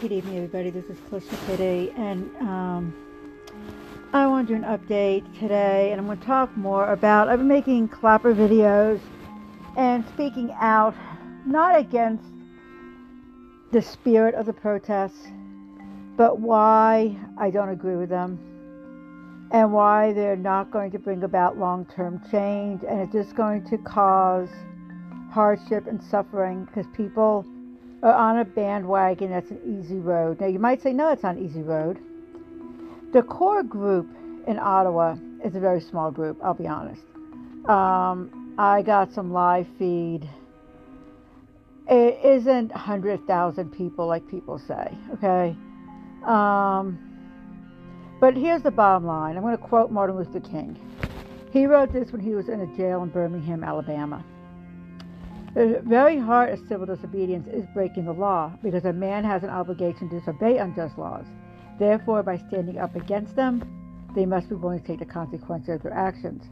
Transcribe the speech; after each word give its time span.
good 0.00 0.12
evening, 0.12 0.36
everybody. 0.36 0.70
This 0.70 0.86
is 0.86 0.96
Calista 1.10 1.36
Kitty, 1.46 1.92
and 1.94 2.34
um, 2.36 2.94
I 4.14 4.26
want 4.26 4.48
to 4.48 4.54
do 4.54 4.64
an 4.64 4.78
update 4.78 5.38
today, 5.38 5.90
and 5.92 6.00
I'm 6.00 6.06
going 6.06 6.18
to 6.18 6.24
talk 6.24 6.56
more 6.56 6.90
about. 6.90 7.28
I've 7.28 7.40
been 7.40 7.48
making 7.48 7.88
clapper 7.88 8.34
videos 8.34 8.98
and 9.76 10.02
speaking 10.08 10.54
out, 10.58 10.94
not 11.44 11.78
against 11.78 12.24
the 13.72 13.82
spirit 13.82 14.34
of 14.36 14.46
the 14.46 14.54
protests, 14.54 15.28
but 16.16 16.40
why 16.40 17.14
I 17.36 17.50
don't 17.50 17.68
agree 17.68 17.96
with 17.96 18.08
them, 18.08 18.38
and 19.52 19.70
why 19.70 20.14
they're 20.14 20.34
not 20.34 20.70
going 20.70 20.92
to 20.92 20.98
bring 20.98 21.24
about 21.24 21.58
long 21.58 21.84
term 21.94 22.22
change, 22.30 22.84
and 22.88 23.00
it's 23.02 23.12
just 23.12 23.36
going 23.36 23.68
to 23.68 23.76
cause 23.76 24.48
hardship 25.30 25.86
and 25.86 26.02
suffering 26.02 26.64
because 26.64 26.86
people 26.96 27.44
are 28.02 28.14
on 28.14 28.38
a 28.38 28.44
bandwagon 28.44 29.30
that's 29.30 29.50
an 29.50 29.60
easy 29.64 29.98
road. 29.98 30.40
Now, 30.40 30.46
you 30.46 30.58
might 30.58 30.82
say, 30.82 30.92
no, 30.92 31.10
it's 31.10 31.22
not 31.22 31.36
an 31.36 31.44
easy 31.44 31.62
road. 31.62 31.98
The 33.12 33.22
core 33.22 33.62
group 33.62 34.08
in 34.46 34.58
Ottawa 34.58 35.16
is 35.44 35.54
a 35.54 35.60
very 35.60 35.80
small 35.80 36.10
group, 36.10 36.38
I'll 36.42 36.54
be 36.54 36.66
honest. 36.66 37.02
Um, 37.68 38.54
I 38.58 38.82
got 38.82 39.12
some 39.12 39.32
live 39.32 39.66
feed. 39.78 40.28
It 41.88 42.24
isn't 42.24 42.70
100,000 42.70 43.70
people 43.70 44.06
like 44.06 44.26
people 44.28 44.58
say, 44.58 44.96
okay? 45.14 45.56
Um, 46.24 46.98
but 48.20 48.36
here's 48.36 48.62
the 48.62 48.70
bottom 48.70 49.06
line 49.06 49.36
I'm 49.36 49.42
going 49.42 49.56
to 49.56 49.62
quote 49.62 49.90
Martin 49.90 50.16
Luther 50.16 50.40
King. 50.40 50.78
He 51.52 51.66
wrote 51.66 51.92
this 51.92 52.12
when 52.12 52.20
he 52.20 52.34
was 52.34 52.48
in 52.48 52.60
a 52.60 52.76
jail 52.76 53.02
in 53.02 53.08
Birmingham, 53.08 53.64
Alabama. 53.64 54.24
The 55.54 55.82
very 55.84 56.16
heart 56.16 56.52
of 56.52 56.60
civil 56.68 56.86
disobedience 56.86 57.48
is 57.48 57.66
breaking 57.74 58.04
the 58.04 58.12
law 58.12 58.52
because 58.62 58.84
a 58.84 58.92
man 58.92 59.24
has 59.24 59.42
an 59.42 59.50
obligation 59.50 60.08
to 60.08 60.20
disobey 60.20 60.58
unjust 60.58 60.96
laws. 60.96 61.24
Therefore, 61.78 62.22
by 62.22 62.38
standing 62.38 62.78
up 62.78 62.94
against 62.94 63.34
them, 63.34 63.62
they 64.14 64.26
must 64.26 64.48
be 64.48 64.54
willing 64.54 64.80
to 64.80 64.86
take 64.86 65.00
the 65.00 65.04
consequences 65.04 65.76
of 65.76 65.82
their 65.82 65.92
actions. 65.92 66.44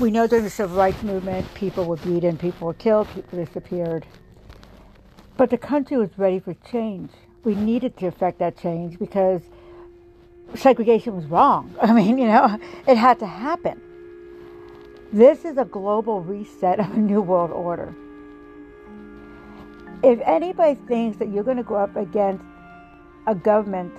We 0.00 0.10
know 0.10 0.26
during 0.26 0.44
the 0.44 0.50
civil 0.50 0.76
rights 0.76 1.02
movement, 1.02 1.52
people 1.54 1.86
were 1.86 1.96
beaten, 1.96 2.36
people 2.36 2.66
were 2.66 2.74
killed, 2.74 3.08
people 3.14 3.42
disappeared. 3.42 4.06
But 5.36 5.50
the 5.50 5.58
country 5.58 5.96
was 5.96 6.10
ready 6.18 6.40
for 6.40 6.54
change. 6.70 7.10
We 7.42 7.54
needed 7.54 7.96
to 7.98 8.06
effect 8.06 8.38
that 8.38 8.58
change 8.58 8.98
because 8.98 9.40
segregation 10.54 11.16
was 11.16 11.24
wrong. 11.26 11.74
I 11.82 11.92
mean, 11.92 12.18
you 12.18 12.26
know, 12.26 12.58
it 12.86 12.96
had 12.96 13.18
to 13.20 13.26
happen. 13.26 13.80
This 15.14 15.44
is 15.44 15.58
a 15.58 15.64
global 15.64 16.22
reset 16.22 16.80
of 16.80 16.92
a 16.92 16.98
new 16.98 17.22
world 17.22 17.52
order. 17.52 17.94
If 20.02 20.18
anybody 20.26 20.74
thinks 20.88 21.18
that 21.18 21.28
you're 21.28 21.44
going 21.44 21.56
to 21.56 21.62
go 21.62 21.76
up 21.76 21.94
against 21.94 22.42
a 23.28 23.34
government, 23.36 23.94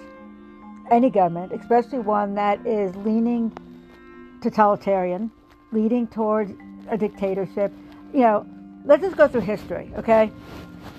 any 0.92 1.10
government, 1.10 1.54
especially 1.54 2.00
one 2.00 2.36
that 2.36 2.68
is 2.68 2.94
leaning 2.98 3.58
totalitarian, 4.42 5.32
leading 5.72 6.06
towards 6.06 6.52
a 6.90 6.98
dictatorship, 6.98 7.72
you 8.14 8.20
know, 8.20 8.46
let's 8.84 9.02
just 9.02 9.16
go 9.16 9.30
through 9.30 9.40
history, 9.40 9.94
okay? 9.96 10.30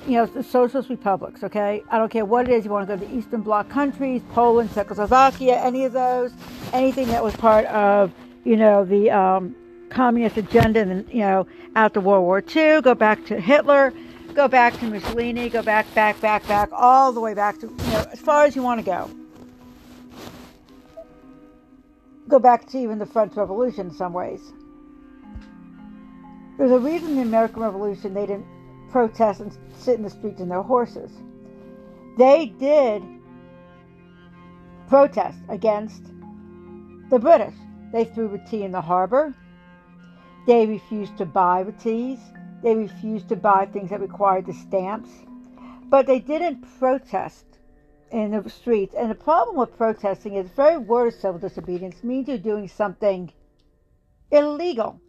You 0.07 0.15
know, 0.15 0.25
the 0.25 0.43
socialist 0.43 0.89
republics, 0.89 1.45
okay? 1.45 1.83
I 1.91 1.99
don't 1.99 2.11
care 2.11 2.25
what 2.25 2.49
it 2.49 2.55
is. 2.55 2.65
You 2.65 2.71
want 2.71 2.89
to 2.89 2.97
go 2.97 2.99
to 2.99 3.07
the 3.07 3.15
Eastern 3.15 3.43
Bloc 3.43 3.69
countries, 3.69 4.23
Poland, 4.33 4.73
Czechoslovakia, 4.73 5.59
any 5.59 5.85
of 5.85 5.93
those, 5.93 6.33
anything 6.73 7.09
that 7.09 7.23
was 7.23 7.37
part 7.37 7.67
of, 7.67 8.13
you 8.45 8.57
know, 8.57 8.83
the 8.83 9.11
um, 9.11 9.55
communist 9.97 10.37
agenda 10.37 10.81
and 10.81 11.09
you 11.11 11.21
know 11.21 11.47
after 11.75 12.01
World 12.01 12.25
War 12.25 12.45
II, 12.55 12.83
go 12.83 12.95
back 12.95 13.25
to 13.27 13.41
Hitler, 13.41 13.95
go 14.35 14.47
back 14.47 14.79
to 14.81 14.91
Mussolini, 14.91 15.49
go 15.49 15.63
back, 15.63 15.93
back, 15.95 16.21
back, 16.21 16.47
back, 16.47 16.69
all 16.71 17.13
the 17.13 17.21
way 17.21 17.33
back 17.33 17.59
to 17.61 17.67
you 17.67 17.91
know 17.93 18.05
as 18.13 18.21
far 18.21 18.45
as 18.45 18.55
you 18.55 18.63
want 18.63 18.79
to 18.79 18.85
go. 18.85 19.11
Go 22.29 22.39
back 22.39 22.67
to 22.69 22.79
even 22.79 22.99
the 22.99 23.07
French 23.07 23.35
Revolution 23.37 23.89
in 23.89 23.95
some 23.95 24.13
ways. 24.13 24.43
There's 26.59 26.73
a 26.73 26.79
reason 26.79 27.17
the 27.17 27.23
American 27.23 27.63
Revolution 27.63 28.13
they 28.13 28.27
didn't 28.27 28.47
protest 28.91 29.41
and 29.41 29.57
sit 29.79 29.97
in 29.97 30.03
the 30.03 30.11
streets 30.11 30.43
on 30.43 30.51
their 30.51 30.63
horses. 30.63 31.11
They 32.19 32.47
did 32.59 33.03
protest 34.89 35.39
against 35.49 36.03
the 37.09 37.19
British. 37.19 37.55
They 37.93 38.05
threw 38.05 38.29
the 38.29 38.43
tea 38.51 38.63
in 38.63 38.73
the 38.73 38.81
harbor. 38.81 39.35
They 40.47 40.67
refused 40.67 41.19
to 41.19 41.27
buy 41.27 41.65
the 41.65 41.73
teas. 41.73 42.21
They 42.63 42.75
refused 42.75 43.29
to 43.29 43.37
buy 43.37 43.67
things 43.67 43.91
that 43.91 44.01
required 44.01 44.47
the 44.47 44.53
stamps. 44.53 45.11
But 45.89 46.07
they 46.07 46.21
didn't 46.21 46.65
protest 46.79 47.45
in 48.11 48.31
the 48.31 48.49
streets. 48.49 48.95
And 48.97 49.11
the 49.11 49.15
problem 49.15 49.57
with 49.57 49.77
protesting 49.77 50.35
is 50.35 50.49
very 50.51 50.79
word 50.79 51.09
of 51.09 51.21
civil 51.21 51.39
disobedience 51.39 52.03
means 52.03 52.29
you're 52.29 52.39
doing 52.39 52.69
something 52.69 53.33
illegal. 54.31 55.01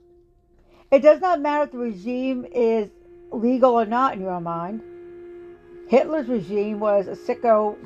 It 0.92 1.02
does 1.02 1.22
not 1.22 1.42
matter 1.42 1.66
if 1.66 1.72
the 1.72 1.78
regime 1.78 2.46
is 2.46 2.90
legal 3.32 3.74
or 3.74 3.86
not 3.86 4.14
in 4.14 4.22
your 4.22 4.40
mind. 4.40 4.82
Hitler's 5.90 6.28
regime 6.28 6.80
was 6.80 7.08
a 7.08 7.16
sicko, 7.16 7.78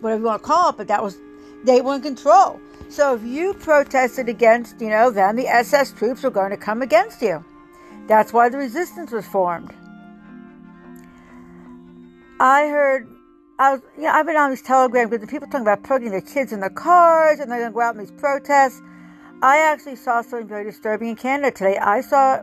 whatever 0.00 0.20
you 0.20 0.26
want 0.26 0.42
to 0.42 0.46
call 0.46 0.70
it, 0.70 0.76
but 0.76 0.88
that 0.88 1.02
was 1.02 1.18
they 1.64 1.80
were 1.80 1.96
in 1.96 2.02
control. 2.02 2.60
So 2.88 3.14
if 3.14 3.24
you 3.24 3.54
protested 3.54 4.28
against, 4.28 4.80
you 4.80 4.90
know, 4.90 5.10
them, 5.10 5.36
the 5.36 5.48
SS 5.48 5.92
troops 5.92 6.22
were 6.22 6.30
going 6.30 6.50
to 6.50 6.56
come 6.56 6.82
against 6.82 7.22
you. 7.22 7.44
That's 8.06 8.32
why 8.32 8.48
the 8.50 8.58
resistance 8.58 9.10
was 9.10 9.26
formed. 9.26 9.72
I 12.38 12.68
heard, 12.68 13.08
I 13.58 13.72
was, 13.72 13.80
you 13.96 14.02
know, 14.02 14.10
I've 14.10 14.26
been 14.26 14.36
on 14.36 14.50
these 14.50 14.62
telegrams 14.62 15.10
with 15.10 15.22
the 15.22 15.26
people 15.26 15.48
talking 15.48 15.62
about 15.62 15.82
putting 15.82 16.10
their 16.10 16.20
kids 16.20 16.52
in 16.52 16.60
their 16.60 16.70
cars 16.70 17.40
and 17.40 17.50
they're 17.50 17.60
going 17.60 17.72
to 17.72 17.74
go 17.74 17.80
out 17.80 17.94
in 17.94 18.00
these 18.00 18.10
protests. 18.10 18.82
I 19.42 19.58
actually 19.58 19.96
saw 19.96 20.22
something 20.22 20.48
very 20.48 20.64
disturbing 20.64 21.08
in 21.08 21.16
Canada 21.16 21.50
today. 21.50 21.78
I 21.78 22.00
saw 22.00 22.42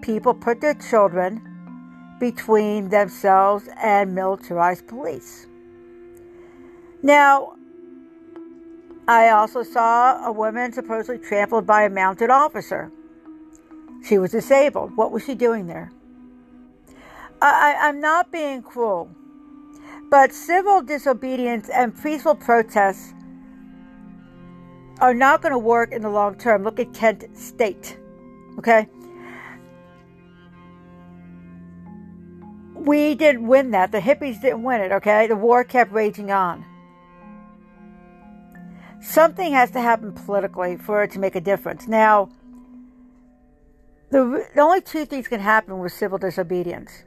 people 0.00 0.32
put 0.32 0.60
their 0.60 0.74
children 0.74 1.42
between 2.18 2.88
themselves 2.88 3.68
and 3.82 4.14
militarized 4.14 4.86
police. 4.86 5.46
Now, 7.02 7.55
I 9.08 9.30
also 9.30 9.62
saw 9.62 10.26
a 10.26 10.32
woman 10.32 10.72
supposedly 10.72 11.18
trampled 11.18 11.66
by 11.66 11.82
a 11.82 11.90
mounted 11.90 12.30
officer. 12.30 12.90
She 14.04 14.18
was 14.18 14.32
disabled. 14.32 14.96
What 14.96 15.12
was 15.12 15.24
she 15.24 15.34
doing 15.34 15.66
there? 15.66 15.92
I, 17.40 17.76
I'm 17.80 18.00
not 18.00 18.32
being 18.32 18.62
cruel, 18.62 19.10
but 20.10 20.32
civil 20.32 20.82
disobedience 20.82 21.68
and 21.68 22.00
peaceful 22.02 22.34
protests 22.34 23.12
are 25.00 25.14
not 25.14 25.42
going 25.42 25.52
to 25.52 25.58
work 25.58 25.92
in 25.92 26.02
the 26.02 26.08
long 26.08 26.36
term. 26.36 26.64
Look 26.64 26.80
at 26.80 26.92
Kent 26.94 27.24
State. 27.36 27.98
Okay? 28.58 28.88
We 32.74 33.14
didn't 33.14 33.46
win 33.46 33.70
that. 33.72 33.92
The 33.92 34.00
hippies 34.00 34.40
didn't 34.40 34.62
win 34.62 34.80
it, 34.80 34.92
okay? 34.92 35.26
The 35.26 35.36
war 35.36 35.64
kept 35.64 35.92
raging 35.92 36.30
on. 36.30 36.64
Something 39.08 39.52
has 39.52 39.70
to 39.70 39.80
happen 39.80 40.12
politically 40.12 40.76
for 40.76 41.04
it 41.04 41.12
to 41.12 41.20
make 41.20 41.36
a 41.36 41.40
difference. 41.40 41.86
Now, 41.86 42.28
the, 44.10 44.46
the 44.54 44.60
only 44.60 44.80
two 44.80 45.06
things 45.06 45.28
can 45.28 45.40
happen 45.40 45.78
with 45.78 45.92
civil 45.92 46.18
disobedience. 46.18 47.04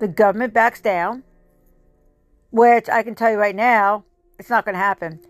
The 0.00 0.08
government 0.08 0.54
backs 0.54 0.80
down, 0.80 1.22
which 2.50 2.88
I 2.88 3.02
can 3.02 3.14
tell 3.14 3.30
you 3.30 3.36
right 3.36 3.54
now, 3.54 4.04
it's 4.38 4.48
not 4.48 4.64
going 4.64 4.74
to 4.74 4.78
happen. 4.78 5.20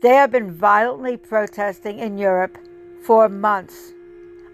They 0.00 0.14
have 0.14 0.32
been 0.32 0.50
violently 0.56 1.18
protesting 1.18 1.98
in 1.98 2.16
Europe 2.16 2.56
for 3.04 3.28
months. 3.28 3.92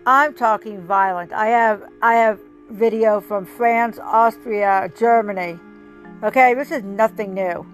I'm 0.04 0.34
talking 0.34 0.84
violent. 0.86 1.32
I 1.32 1.46
have 1.46 1.84
I 2.02 2.14
have 2.14 2.40
video 2.70 3.20
from 3.20 3.46
France, 3.46 3.98
Austria, 4.00 4.90
Germany. 4.98 5.58
Okay, 6.24 6.52
this 6.54 6.72
is 6.72 6.82
nothing 6.82 7.32
new. 7.32 7.64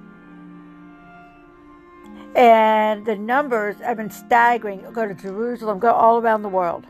And 2.34 3.06
the 3.06 3.16
numbers 3.16 3.76
have 3.80 3.96
been 3.96 4.10
staggering. 4.10 4.84
Go 4.92 5.06
to 5.06 5.14
Jerusalem, 5.14 5.78
go 5.78 5.92
all 5.92 6.18
around 6.18 6.42
the 6.42 6.48
world. 6.48 6.84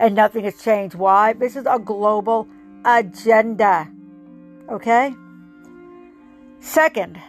And 0.00 0.14
nothing 0.14 0.44
has 0.44 0.60
changed. 0.62 0.94
Why? 0.94 1.32
This 1.32 1.56
is 1.56 1.66
a 1.66 1.78
global 1.78 2.48
agenda. 2.84 3.88
Okay? 4.70 5.14
Second 6.60 7.20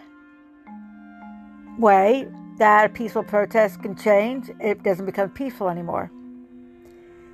way 1.78 2.28
that 2.58 2.86
a 2.86 2.90
peaceful 2.90 3.24
protest 3.24 3.82
can 3.82 3.96
change, 3.96 4.50
it 4.60 4.84
doesn't 4.84 5.06
become 5.06 5.30
peaceful 5.30 5.70
anymore. 5.70 6.12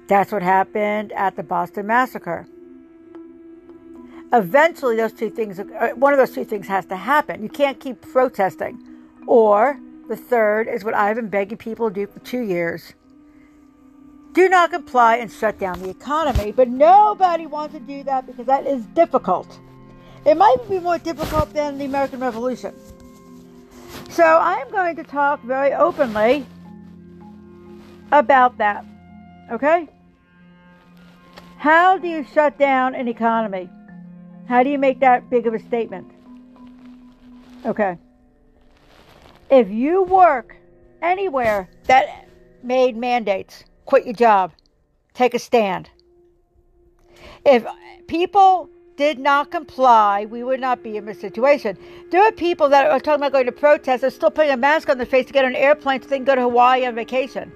That's 0.08 0.32
what 0.32 0.44
happened 0.44 1.12
at 1.14 1.36
the 1.36 1.44
Boston 1.44 1.88
Massacre. 1.88 2.48
Eventually, 4.32 4.98
those 4.98 5.14
two 5.14 5.30
things, 5.30 5.60
uh, 5.60 5.90
one 5.96 6.14
of 6.14 6.20
those 6.20 6.32
two 6.32 6.46
things 6.46 6.68
has 6.68 6.86
to 6.88 6.96
happen. 6.96 7.42
You 7.42 7.50
can't 7.50 7.80
keep 7.80 8.02
protesting 8.02 8.80
or 9.28 9.80
the 10.08 10.16
third 10.16 10.68
is 10.68 10.84
what 10.84 10.94
I've 10.94 11.16
been 11.16 11.30
begging 11.30 11.58
people 11.58 11.90
to 11.90 11.94
do 11.94 12.08
for 12.08 12.20
two 12.20 12.42
years. 12.42 12.94
Do 14.34 14.50
not 14.50 14.72
comply 14.72 15.18
and 15.18 15.32
shut 15.32 15.60
down 15.60 15.82
the 15.82 15.90
economy. 15.90 16.52
But 16.52 16.68
nobody 16.68 17.46
wants 17.46 17.74
to 17.74 17.80
do 17.80 18.04
that 18.04 18.28
because 18.28 18.46
that 18.46 18.68
is 18.68 18.86
difficult. 18.88 19.60
It 20.26 20.36
might 20.36 20.58
be 20.70 20.80
more 20.80 20.98
difficult 20.98 21.54
than 21.54 21.78
the 21.78 21.86
American 21.86 22.20
Revolution. 22.20 22.76
So 24.10 24.24
I 24.24 24.56
am 24.56 24.72
going 24.72 24.96
to 24.98 25.04
talk 25.04 25.42
very 25.44 25.74
openly 25.74 26.46
about 28.12 28.58
that. 28.58 28.86
Okay? 29.52 29.88
How 31.58 31.98
do 31.98 32.08
you 32.08 32.26
shut 32.34 32.58
down 32.60 32.94
an 32.94 33.08
economy? 33.08 33.70
How 34.48 34.64
do 34.64 34.70
you 34.70 34.78
make 34.78 35.00
that 35.00 35.30
big 35.30 35.48
of 35.48 35.54
a 35.54 35.60
statement? 35.60 36.12
Okay. 37.66 37.98
If 39.50 39.70
you 39.70 40.04
work 40.04 40.56
anywhere 41.02 41.70
that 41.86 42.28
made 42.64 42.98
mandates, 42.98 43.64
quit 43.86 44.06
your 44.06 44.14
job, 44.14 44.54
take 45.14 45.34
a 45.34 45.40
stand. 45.40 45.90
If 47.46 47.66
people 48.08 48.70
did 48.98 49.20
not 49.20 49.52
comply, 49.52 50.26
we 50.26 50.44
would 50.44 50.60
not 50.60 50.82
be 50.82 50.98
in 50.98 51.06
this 51.06 51.20
situation. 51.20 51.78
There 52.10 52.24
are 52.24 52.32
people 52.32 52.70
that 52.70 52.90
are 52.90 53.00
talking 53.00 53.22
about 53.22 53.34
going 53.34 53.46
to 53.46 53.52
protest 53.52 54.04
are 54.04 54.10
still 54.10 54.32
putting 54.32 54.52
a 54.52 54.58
mask 54.58 54.90
on 54.90 54.98
their 54.98 55.06
face 55.06 55.28
to 55.28 55.34
get 55.34 55.46
on 55.46 55.52
an 55.52 55.58
airplane 55.58 56.02
so 56.02 56.08
they 56.08 56.18
can 56.18 56.26
go 56.26 56.36
to 56.36 56.42
Hawaii 56.42 56.86
on 56.86 56.96
vacation. 56.96 57.52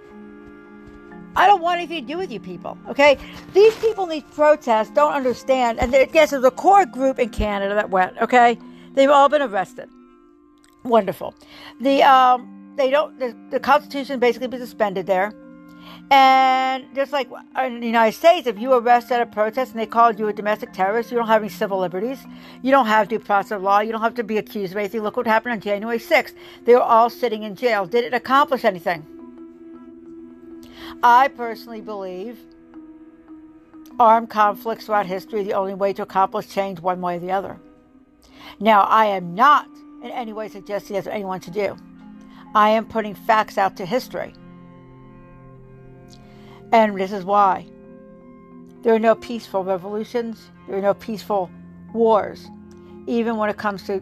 I 1.35 1.47
don't 1.47 1.61
want 1.61 1.77
anything 1.77 2.05
to 2.05 2.13
do 2.13 2.17
with 2.17 2.31
you 2.31 2.39
people, 2.39 2.77
okay? 2.89 3.17
These 3.53 3.75
people 3.77 4.03
in 4.03 4.09
these 4.09 4.23
protests 4.31 4.91
don't 4.91 5.13
understand, 5.13 5.79
and 5.79 5.91
yes, 5.91 6.31
there's 6.31 6.43
a 6.43 6.51
core 6.51 6.85
group 6.85 7.19
in 7.19 7.29
Canada 7.29 7.73
that 7.75 7.89
went, 7.89 8.17
okay? 8.17 8.57
They've 8.93 9.09
all 9.09 9.29
been 9.29 9.41
arrested. 9.41 9.89
Wonderful. 10.83 11.33
The 11.81 12.03
um, 12.03 12.73
they 12.75 12.89
don't. 12.89 13.19
The, 13.19 13.35
the 13.51 13.59
Constitution 13.59 14.19
basically 14.19 14.47
be 14.47 14.57
suspended 14.57 15.05
there. 15.05 15.33
And 16.11 16.87
just 16.95 17.11
like 17.11 17.29
in 17.63 17.79
the 17.79 17.85
United 17.85 18.17
States, 18.17 18.47
if 18.47 18.57
you 18.57 18.73
arrest 18.73 19.11
at 19.11 19.21
a 19.21 19.25
protest 19.25 19.71
and 19.71 19.79
they 19.79 19.85
called 19.85 20.19
you 20.19 20.27
a 20.27 20.33
domestic 20.33 20.73
terrorist, 20.73 21.11
you 21.11 21.17
don't 21.17 21.27
have 21.27 21.41
any 21.41 21.49
civil 21.49 21.79
liberties. 21.79 22.25
You 22.61 22.71
don't 22.71 22.87
have 22.87 23.07
due 23.07 23.19
process 23.19 23.51
of 23.51 23.61
law. 23.61 23.79
You 23.79 23.91
don't 23.91 24.01
have 24.01 24.15
to 24.15 24.23
be 24.23 24.37
accused 24.37 24.73
of 24.73 24.77
anything. 24.77 25.01
Look 25.01 25.17
what 25.17 25.27
happened 25.27 25.53
on 25.53 25.59
January 25.59 25.99
6th. 25.99 26.33
They 26.65 26.73
were 26.73 26.81
all 26.81 27.09
sitting 27.09 27.43
in 27.43 27.55
jail. 27.55 27.85
Did 27.85 28.05
it 28.05 28.13
accomplish 28.13 28.65
anything? 28.65 29.05
I 31.03 31.27
personally 31.29 31.81
believe 31.81 32.39
armed 33.99 34.29
conflicts 34.29 34.85
throughout 34.85 35.05
history 35.05 35.43
the 35.43 35.53
only 35.53 35.73
way 35.73 35.93
to 35.93 36.01
accomplish 36.01 36.47
change 36.47 36.79
one 36.79 37.01
way 37.01 37.17
or 37.17 37.19
the 37.19 37.31
other. 37.31 37.59
Now, 38.59 38.81
I 38.81 39.05
am 39.07 39.35
not 39.35 39.67
in 40.01 40.11
any 40.11 40.33
way 40.33 40.47
suggesting 40.47 40.95
that's 40.95 41.05
what 41.05 41.15
anyone 41.15 41.41
should 41.41 41.53
do. 41.53 41.75
I 42.55 42.69
am 42.69 42.85
putting 42.85 43.13
facts 43.13 43.57
out 43.57 43.77
to 43.77 43.85
history. 43.85 44.33
And 46.71 46.99
this 46.99 47.11
is 47.11 47.25
why. 47.25 47.65
There 48.81 48.93
are 48.93 48.99
no 48.99 49.15
peaceful 49.15 49.63
revolutions, 49.63 50.49
there 50.67 50.77
are 50.77 50.81
no 50.81 50.93
peaceful 50.93 51.49
wars, 51.93 52.47
even 53.07 53.37
when 53.37 53.49
it 53.49 53.57
comes 53.57 53.83
to 53.83 54.01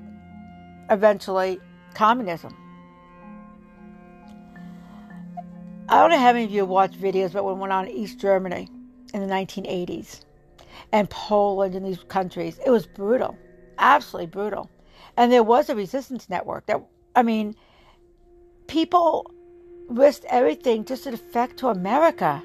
eventually 0.90 1.60
communism. 1.94 2.56
I 5.90 6.02
don't 6.02 6.12
know 6.12 6.20
how 6.20 6.34
many 6.34 6.44
of 6.46 6.52
you 6.52 6.66
watched 6.66 7.02
videos 7.02 7.32
about 7.32 7.46
what 7.46 7.58
went 7.58 7.74
on 7.74 7.88
in 7.88 7.92
East 7.92 8.20
Germany 8.20 8.70
in 9.14 9.22
the 9.26 9.34
1980s 9.34 10.26
and 10.92 11.10
Poland 11.10 11.76
and 11.76 11.86
these 11.86 12.04
countries. 12.04 12.60
It 12.66 12.70
was 12.70 12.86
brutal, 12.86 13.38
absolutely 13.80 14.28
brutal. 14.28 14.70
And 15.16 15.32
there 15.32 15.44
was 15.44 15.70
a 15.70 15.76
resistance 15.76 16.30
network 16.30 16.66
that, 16.68 16.82
I 17.16 17.24
mean, 17.24 17.56
people 18.68 19.32
risked 19.88 20.26
everything 20.30 20.86
just 20.86 21.04
to 21.06 21.12
defect 21.12 21.58
to 21.58 21.70
America. 21.70 22.44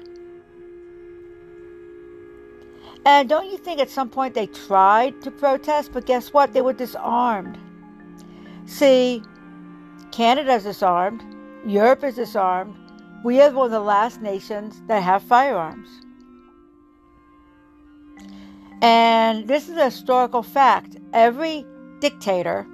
And 3.05 3.27
don't 3.27 3.51
you 3.51 3.57
think 3.57 3.81
at 3.81 3.89
some 3.89 4.09
point 4.09 4.33
they 4.33 4.47
tried 4.47 5.21
to 5.23 5.31
protest, 5.31 5.91
but 5.91 6.05
guess 6.05 6.31
what? 6.31 6.53
They 6.53 6.61
were 6.61 6.73
disarmed. 6.73 7.57
See, 8.65 9.21
Canada 10.11 10.53
is 10.53 10.63
disarmed, 10.63 11.21
Europe 11.65 12.03
is 12.03 12.15
disarmed. 12.15 12.75
We 13.23 13.41
are 13.41 13.51
one 13.51 13.65
of 13.65 13.71
the 13.71 13.79
last 13.79 14.21
nations 14.21 14.81
that 14.87 15.01
have 15.01 15.21
firearms. 15.23 15.89
And 18.81 19.47
this 19.47 19.69
is 19.69 19.77
a 19.77 19.85
historical 19.85 20.43
fact. 20.43 20.97
Every 21.13 21.65
dictator 22.09 22.67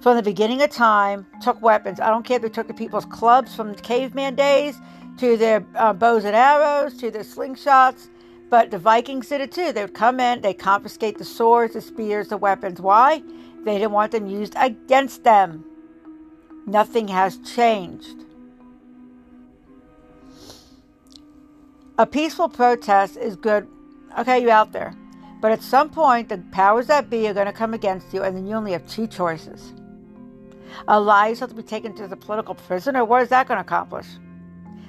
from 0.00 0.16
the 0.16 0.22
beginning 0.22 0.62
of 0.62 0.70
time 0.70 1.26
took 1.42 1.60
weapons. 1.60 2.00
I 2.00 2.08
don't 2.08 2.24
care 2.24 2.36
if 2.36 2.42
they 2.42 2.48
took 2.48 2.68
the 2.68 2.74
people's 2.74 3.06
clubs 3.06 3.54
from 3.56 3.74
caveman 3.74 4.36
days 4.36 4.76
to 5.18 5.36
their 5.36 5.66
uh, 5.74 5.92
bows 5.92 6.24
and 6.24 6.36
arrows 6.36 6.96
to 6.98 7.10
their 7.10 7.24
slingshots 7.24 8.08
but 8.48 8.70
the 8.70 8.78
Vikings 8.78 9.28
did 9.28 9.40
it 9.40 9.52
too. 9.52 9.72
They 9.72 9.82
would 9.82 9.94
come 9.94 10.20
in, 10.20 10.40
they 10.40 10.54
confiscate 10.54 11.18
the 11.18 11.24
swords, 11.24 11.74
the 11.74 11.80
spears, 11.80 12.28
the 12.28 12.36
weapons. 12.36 12.80
Why? 12.80 13.22
They 13.64 13.78
didn't 13.78 13.92
want 13.92 14.12
them 14.12 14.26
used 14.26 14.54
against 14.56 15.24
them. 15.24 15.64
Nothing 16.66 17.08
has 17.08 17.38
changed. 17.38 18.24
A 21.98 22.06
peaceful 22.06 22.48
protest 22.48 23.16
is 23.16 23.36
good. 23.36 23.66
Okay, 24.18 24.40
you're 24.40 24.50
out 24.50 24.72
there. 24.72 24.94
But 25.40 25.52
at 25.52 25.62
some 25.62 25.90
point, 25.90 26.28
the 26.28 26.38
powers 26.50 26.86
that 26.86 27.10
be 27.10 27.28
are 27.28 27.34
going 27.34 27.46
to 27.46 27.52
come 27.52 27.74
against 27.74 28.12
you, 28.12 28.22
and 28.22 28.36
then 28.36 28.46
you 28.46 28.54
only 28.54 28.72
have 28.72 28.86
two 28.86 29.06
choices. 29.06 29.74
Allow 30.88 31.26
yourself 31.26 31.50
to 31.50 31.56
be 31.56 31.62
taken 31.62 31.94
to 31.96 32.08
the 32.08 32.16
political 32.16 32.54
prison, 32.54 32.96
or 32.96 33.04
what 33.04 33.22
is 33.22 33.28
that 33.28 33.46
going 33.46 33.58
to 33.58 33.62
accomplish? 33.62 34.06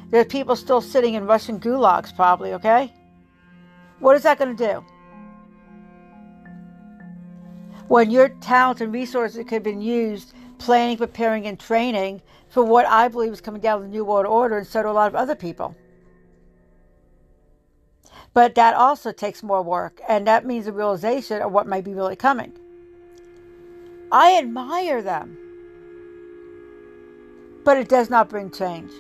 There 0.10 0.22
are 0.22 0.26
people 0.26 0.56
still 0.56 0.82
sitting 0.82 1.16
in 1.16 1.26
Russian 1.26 1.60
gulags, 1.60 2.16
probably, 2.16 2.54
okay? 2.54 2.94
What 4.00 4.16
is 4.16 4.24
that 4.24 4.40
going 4.40 4.56
to 4.56 4.68
do? 4.68 4.86
When 7.88 8.10
your 8.12 8.30
talents 8.30 8.82
and 8.82 8.94
resources 8.94 9.38
could 9.44 9.52
have 9.52 9.64
been 9.64 9.82
used 9.82 10.34
planning, 10.60 10.98
preparing, 10.98 11.46
and 11.46 11.60
training 11.60 12.22
for 12.50 12.64
what 12.64 12.86
I 12.86 13.08
believe 13.08 13.34
is 13.34 13.42
coming 13.42 13.62
down 13.62 13.82
the 13.82 13.88
New 13.88 14.06
World 14.06 14.26
Order, 14.26 14.58
and 14.58 14.68
so 14.68 14.82
do 14.82 14.90
a 14.90 14.92
lot 14.92 15.08
of 15.08 15.16
other 15.16 15.36
people. 15.36 15.76
But 18.38 18.54
that 18.54 18.76
also 18.76 19.12
takes 19.12 19.42
more 19.42 19.64
work, 19.64 20.00
and 20.08 20.28
that 20.28 20.46
means 20.46 20.68
a 20.68 20.72
realization 20.72 21.42
of 21.42 21.52
what 21.52 21.66
might 21.66 21.84
be 21.84 21.96
really 21.96 22.16
coming. 22.16 22.54
I 24.12 24.38
admire 24.38 25.02
them, 25.02 25.36
but 27.64 27.78
it 27.78 27.90
does 27.90 28.12
not 28.12 28.30
bring 28.30 28.52
change. 28.52 28.92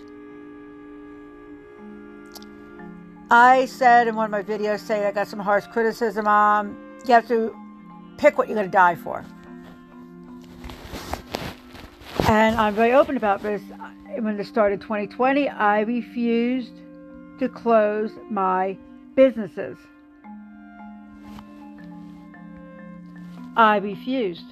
I 3.29 3.67
said 3.67 4.07
in 4.07 4.15
one 4.15 4.25
of 4.25 4.31
my 4.31 4.41
videos, 4.41 4.79
say 4.79 5.05
I 5.05 5.11
got 5.11 5.27
some 5.27 5.37
harsh 5.39 5.67
criticism 5.67 6.27
on, 6.27 6.75
you 7.05 7.13
have 7.13 7.27
to 7.27 7.55
pick 8.17 8.39
what 8.39 8.47
you're 8.47 8.55
going 8.57 8.65
to 8.65 8.71
die 8.71 8.95
for. 8.95 9.23
And 12.27 12.55
I'm 12.55 12.73
very 12.73 12.93
open 12.93 13.17
about 13.17 13.43
this. 13.43 13.61
When 14.17 14.35
this 14.35 14.47
started 14.47 14.81
2020, 14.81 15.47
I 15.47 15.81
refused 15.81 16.73
to 17.37 17.47
close 17.47 18.09
my 18.31 18.75
businesses. 19.17 19.77
I 23.57 23.77
refused. 23.77 24.45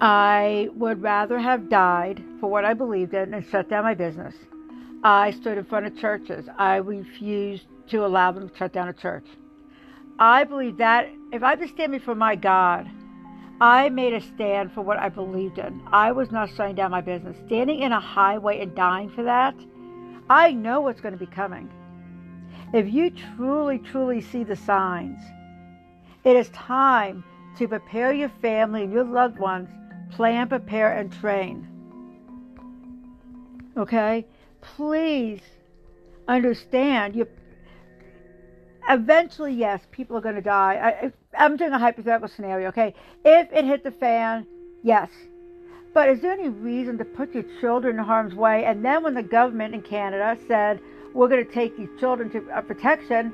I 0.00 0.68
would 0.76 1.02
rather 1.02 1.38
have 1.38 1.70
died 1.70 2.22
for 2.38 2.48
what 2.50 2.66
I 2.66 2.74
believed 2.74 3.14
in 3.14 3.32
and 3.32 3.44
shut 3.46 3.70
down 3.70 3.84
my 3.84 3.94
business. 3.94 4.34
I 5.02 5.30
stood 5.30 5.56
in 5.56 5.64
front 5.64 5.86
of 5.86 5.98
churches. 5.98 6.46
I 6.58 6.76
refused 6.76 7.64
to 7.88 8.04
allow 8.04 8.30
them 8.32 8.50
to 8.50 8.56
shut 8.56 8.74
down 8.74 8.88
a 8.88 8.92
church. 8.92 9.24
I 10.18 10.44
believe 10.44 10.76
that 10.76 11.08
if 11.32 11.42
I 11.42 11.54
was 11.54 11.70
standing 11.70 12.00
for 12.00 12.14
my 12.14 12.36
God, 12.36 12.88
I 13.60 13.88
made 13.88 14.12
a 14.12 14.20
stand 14.20 14.72
for 14.72 14.82
what 14.82 14.98
I 14.98 15.08
believed 15.08 15.58
in. 15.58 15.82
I 15.92 16.12
was 16.12 16.30
not 16.30 16.50
shutting 16.54 16.76
down 16.76 16.92
my 16.92 17.00
business. 17.00 17.36
Standing 17.46 17.80
in 17.80 17.92
a 17.92 18.00
highway 18.00 18.60
and 18.60 18.74
dying 18.74 19.10
for 19.10 19.24
that, 19.24 19.54
I 20.30 20.52
know 20.52 20.80
what's 20.80 21.00
going 21.00 21.14
to 21.14 21.18
be 21.18 21.26
coming. 21.26 21.68
If 22.72 22.92
you 22.92 23.10
truly, 23.10 23.78
truly 23.78 24.20
see 24.20 24.44
the 24.44 24.54
signs, 24.54 25.20
it 26.24 26.36
is 26.36 26.50
time 26.50 27.24
to 27.56 27.66
prepare 27.66 28.12
your 28.12 28.28
family 28.40 28.84
and 28.84 28.92
your 28.92 29.04
loved 29.04 29.38
ones 29.38 29.68
plan, 30.10 30.48
prepare, 30.48 30.92
and 30.92 31.12
train. 31.12 31.66
Okay? 33.76 34.26
Please 34.60 35.40
understand 36.28 37.16
you 37.16 37.26
eventually 38.90 39.54
yes 39.54 39.80
people 39.90 40.16
are 40.16 40.20
going 40.20 40.34
to 40.34 40.42
die 40.42 40.74
I, 40.74 41.12
am 41.44 41.56
doing 41.56 41.72
a 41.72 41.78
hypothetical 41.78 42.28
scenario 42.28 42.68
okay 42.68 42.94
if 43.24 43.52
it 43.52 43.64
hit 43.64 43.82
the 43.84 43.90
fan 43.90 44.46
yes 44.82 45.08
but 45.94 46.08
is 46.08 46.20
there 46.20 46.32
any 46.32 46.48
reason 46.48 46.98
to 46.98 47.04
put 47.04 47.34
your 47.34 47.44
children 47.60 47.98
in 47.98 48.04
harm's 48.04 48.34
way 48.34 48.64
and 48.64 48.84
then 48.84 49.02
when 49.02 49.14
the 49.14 49.22
government 49.22 49.74
in 49.74 49.82
canada 49.82 50.38
said 50.46 50.80
we're 51.14 51.28
going 51.28 51.44
to 51.44 51.52
take 51.52 51.76
these 51.76 51.88
children 51.98 52.30
to 52.30 52.46
uh, 52.50 52.60
protection 52.60 53.32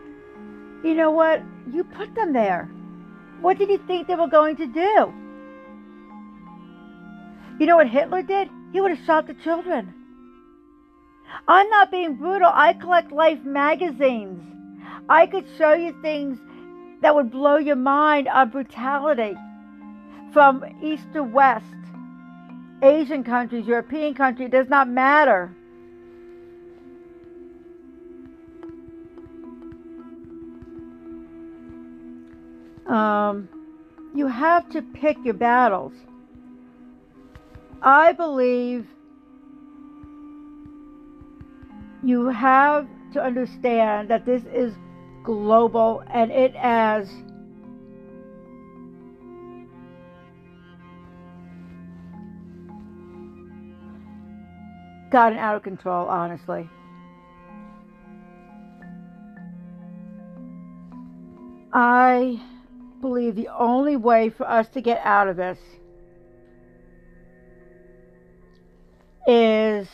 you 0.82 0.94
know 0.94 1.11
what 1.11 1.42
you 1.73 1.84
put 1.84 2.14
them 2.14 2.32
there 2.32 2.70
what 3.40 3.58
did 3.58 3.68
you 3.68 3.78
think 3.87 4.06
they 4.06 4.14
were 4.14 4.28
going 4.28 4.56
to 4.56 4.66
do 4.66 5.12
you 7.58 7.66
know 7.66 7.76
what 7.76 7.88
Hitler 7.88 8.23
did? 8.23 8.49
He 8.73 8.80
would 8.80 8.90
have 8.96 9.06
shot 9.06 9.26
the 9.26 9.34
children. 9.34 9.94
I'm 11.46 11.68
not 11.70 11.90
being 11.90 12.16
brutal. 12.16 12.50
I 12.52 12.73
collect 12.73 13.12
Life 13.12 13.44
magazines. 13.44 14.42
I 15.08 15.26
could 15.26 15.46
show 15.56 15.75
you 15.75 15.94
things 16.02 16.38
that 17.02 17.14
would 17.14 17.30
blow 17.30 17.56
your 17.56 17.76
mind 17.76 18.28
on 18.28 18.50
brutality 18.50 19.36
from 20.32 20.64
east 20.82 21.04
to 21.12 21.22
west, 21.22 21.64
Asian 22.82 23.22
countries, 23.22 23.66
European 23.66 24.14
countries, 24.14 24.50
does 24.50 24.68
not 24.68 24.88
matter. 24.88 25.54
Um, 32.86 33.48
you 34.14 34.26
have 34.26 34.68
to 34.70 34.82
pick 34.82 35.16
your 35.24 35.34
battles. 35.34 35.92
I 37.82 38.12
believe 38.12 38.86
you 42.02 42.28
have 42.28 42.86
to 43.12 43.22
understand 43.22 44.08
that 44.08 44.26
this 44.26 44.42
is 44.52 44.74
global 45.24 46.04
and 46.12 46.30
it 46.30 46.54
has 46.54 47.08
gotten 55.10 55.38
out 55.38 55.56
of 55.56 55.62
control, 55.62 56.06
honestly. 56.08 56.68
I 61.72 62.40
believe 63.00 63.34
the 63.34 63.48
only 63.48 63.96
way 63.96 64.30
for 64.30 64.48
us 64.48 64.68
to 64.70 64.80
get 64.80 65.00
out 65.04 65.28
of 65.28 65.36
this 65.36 65.58
is 69.26 69.88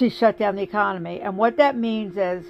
to 0.00 0.08
shut 0.08 0.38
down 0.38 0.56
the 0.56 0.62
economy. 0.62 1.20
And 1.20 1.36
what 1.36 1.58
that 1.58 1.76
means 1.76 2.16
is 2.16 2.42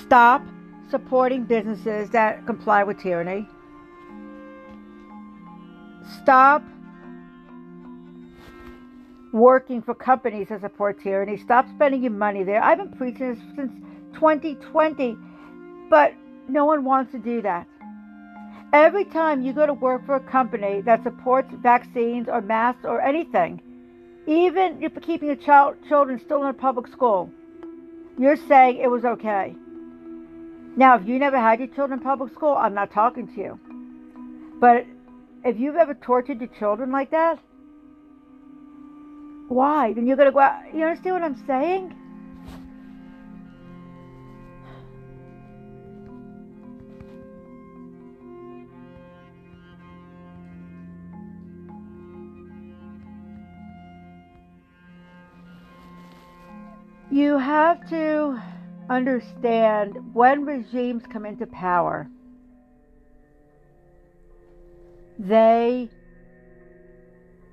stop 0.00 0.42
supporting 0.90 1.44
businesses 1.44 2.10
that 2.10 2.44
comply 2.44 2.82
with 2.82 2.98
tyranny. 2.98 3.48
Stop 6.22 6.64
working 9.32 9.80
for 9.80 9.94
companies 9.94 10.48
that 10.48 10.60
support 10.60 11.00
tyranny. 11.00 11.36
Stop 11.36 11.68
spending 11.68 12.02
your 12.02 12.10
money 12.10 12.42
there. 12.42 12.62
I've 12.62 12.78
been 12.78 12.96
preaching 12.96 13.34
this 13.34 13.38
since 13.54 13.72
2020, 14.14 15.16
but 15.88 16.14
no 16.48 16.64
one 16.64 16.82
wants 16.82 17.12
to 17.12 17.18
do 17.18 17.42
that. 17.42 17.68
Every 18.74 19.04
time 19.04 19.42
you 19.42 19.52
go 19.52 19.66
to 19.66 19.72
work 19.72 20.04
for 20.04 20.16
a 20.16 20.20
company 20.20 20.80
that 20.80 21.04
supports 21.04 21.54
vaccines 21.62 22.28
or 22.28 22.40
masks 22.40 22.84
or 22.84 23.00
anything, 23.00 23.62
even 24.26 24.82
if 24.82 25.00
keeping 25.00 25.28
your 25.28 25.36
child, 25.36 25.76
children 25.86 26.18
still 26.18 26.42
in 26.42 26.48
a 26.48 26.52
public 26.52 26.88
school, 26.88 27.30
you're 28.18 28.34
saying 28.34 28.78
it 28.78 28.90
was 28.90 29.04
okay. 29.04 29.54
Now, 30.76 30.96
if 30.96 31.06
you 31.06 31.20
never 31.20 31.38
had 31.38 31.60
your 31.60 31.68
children 31.68 32.00
in 32.00 32.04
public 32.04 32.32
school, 32.32 32.56
I'm 32.56 32.74
not 32.74 32.90
talking 32.90 33.28
to 33.28 33.40
you. 33.40 33.60
But 34.58 34.86
if 35.44 35.56
you've 35.56 35.76
ever 35.76 35.94
tortured 35.94 36.40
your 36.40 36.50
children 36.58 36.90
like 36.90 37.12
that, 37.12 37.38
why? 39.46 39.92
Then 39.92 40.04
you're 40.08 40.16
going 40.16 40.26
to 40.26 40.32
go 40.32 40.40
out. 40.40 40.74
You 40.74 40.82
understand 40.82 41.14
what 41.14 41.22
I'm 41.22 41.46
saying? 41.46 41.94
You 57.14 57.38
have 57.38 57.88
to 57.90 58.42
understand 58.90 60.14
when 60.14 60.44
regimes 60.44 61.04
come 61.12 61.24
into 61.24 61.46
power, 61.46 62.08
they 65.16 65.90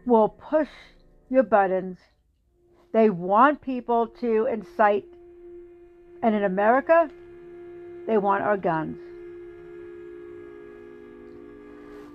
will 0.08 0.30
push 0.30 0.68
your 1.30 1.44
buttons. 1.44 2.00
They 2.92 3.12
want 3.12 3.62
people 3.62 4.08
to 4.22 4.48
incite. 4.52 5.06
And 6.24 6.34
in 6.34 6.44
America, 6.44 7.08
they 8.08 8.18
want 8.18 8.42
our 8.42 8.58
guns. 8.58 8.98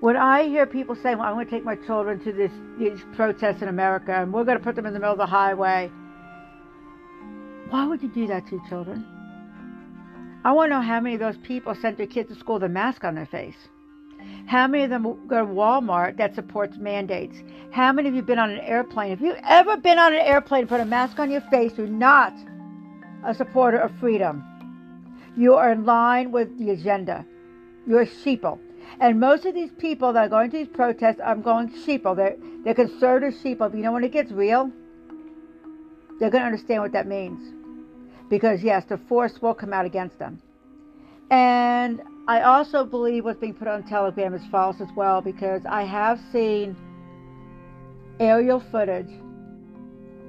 When 0.00 0.16
I 0.16 0.48
hear 0.48 0.66
people 0.66 0.96
say, 0.96 1.14
well, 1.14 1.26
I'm 1.26 1.34
going 1.34 1.46
to 1.46 1.50
take 1.52 1.64
my 1.64 1.76
children 1.76 2.18
to 2.24 2.32
this, 2.32 2.50
these 2.76 2.98
protests 3.14 3.62
in 3.62 3.68
America 3.68 4.12
and 4.12 4.32
we're 4.32 4.42
going 4.42 4.58
to 4.58 4.64
put 4.64 4.74
them 4.74 4.86
in 4.86 4.92
the 4.92 4.98
middle 4.98 5.12
of 5.12 5.18
the 5.18 5.26
highway, 5.26 5.92
why 7.70 7.86
would 7.86 8.02
you 8.02 8.08
do 8.08 8.26
that 8.28 8.46
to 8.46 8.56
your 8.56 8.68
children? 8.68 9.04
I 10.44 10.52
want 10.52 10.70
to 10.70 10.76
know 10.76 10.82
how 10.82 11.00
many 11.00 11.16
of 11.16 11.20
those 11.20 11.36
people 11.38 11.74
sent 11.74 11.96
their 11.96 12.06
kids 12.06 12.28
to 12.28 12.38
school 12.38 12.54
with 12.54 12.64
a 12.64 12.68
mask 12.68 13.04
on 13.04 13.14
their 13.14 13.26
face. 13.26 13.56
How 14.46 14.68
many 14.68 14.84
of 14.84 14.90
them 14.90 15.02
go 15.26 15.44
to 15.44 15.52
Walmart 15.52 16.16
that 16.18 16.34
supports 16.34 16.76
mandates? 16.76 17.36
How 17.72 17.92
many 17.92 18.08
of 18.08 18.14
you 18.14 18.22
been 18.22 18.38
on 18.38 18.50
an 18.50 18.60
airplane? 18.60 19.10
Have 19.10 19.20
you 19.20 19.34
ever 19.42 19.76
been 19.76 19.98
on 19.98 20.12
an 20.12 20.20
airplane 20.20 20.60
and 20.60 20.68
put 20.68 20.80
a 20.80 20.84
mask 20.84 21.18
on 21.18 21.30
your 21.30 21.40
face, 21.42 21.72
you're 21.76 21.88
not 21.88 22.32
a 23.24 23.34
supporter 23.34 23.78
of 23.78 23.90
freedom. 23.98 24.44
You 25.36 25.54
are 25.54 25.72
in 25.72 25.84
line 25.84 26.30
with 26.30 26.56
the 26.58 26.70
agenda. 26.70 27.26
You're 27.86 28.02
a 28.02 28.06
sheeple. 28.06 28.60
And 29.00 29.18
most 29.18 29.44
of 29.44 29.54
these 29.54 29.72
people 29.78 30.12
that 30.12 30.26
are 30.26 30.28
going 30.28 30.50
to 30.50 30.58
these 30.58 30.68
protests, 30.68 31.20
I'm 31.24 31.42
going 31.42 31.70
sheeple. 31.70 32.14
They're, 32.16 32.36
they're 32.64 32.74
conservative 32.74 33.34
sheeple. 33.42 33.58
But 33.58 33.74
you 33.74 33.82
know 33.82 33.92
when 33.92 34.04
it 34.04 34.12
gets 34.12 34.30
real? 34.30 34.70
They're 36.18 36.30
going 36.30 36.42
to 36.42 36.46
understand 36.46 36.82
what 36.82 36.92
that 36.92 37.06
means. 37.06 37.55
Because, 38.28 38.62
yes, 38.62 38.84
the 38.84 38.98
force 38.98 39.40
will 39.40 39.54
come 39.54 39.72
out 39.72 39.86
against 39.86 40.18
them. 40.18 40.42
And 41.30 42.02
I 42.28 42.42
also 42.42 42.84
believe 42.84 43.24
what's 43.24 43.40
being 43.40 43.54
put 43.54 43.68
on 43.68 43.84
Telegram 43.84 44.34
is 44.34 44.42
false 44.50 44.80
as 44.80 44.88
well 44.96 45.20
because 45.20 45.62
I 45.66 45.82
have 45.82 46.20
seen 46.32 46.76
aerial 48.18 48.60
footage 48.60 49.10